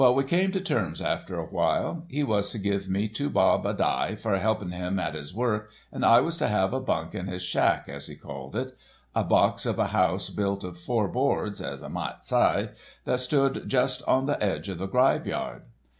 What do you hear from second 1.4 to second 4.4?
while. He was to give me two bob a dye for